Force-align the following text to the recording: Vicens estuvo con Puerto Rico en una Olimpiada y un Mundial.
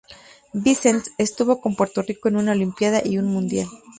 Vicens 0.53 1.11
estuvo 1.19 1.61
con 1.61 1.75
Puerto 1.75 2.01
Rico 2.01 2.27
en 2.27 2.37
una 2.37 2.53
Olimpiada 2.53 3.03
y 3.05 3.19
un 3.19 3.25
Mundial. 3.25 3.67